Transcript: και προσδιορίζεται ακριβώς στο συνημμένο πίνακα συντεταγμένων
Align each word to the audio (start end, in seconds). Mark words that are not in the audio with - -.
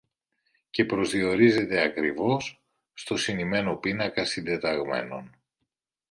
και 0.69 0.85
προσδιορίζεται 0.85 1.81
ακριβώς 1.81 2.63
στο 2.93 3.17
συνημμένο 3.17 3.75
πίνακα 3.75 4.25
συντεταγμένων 4.25 5.35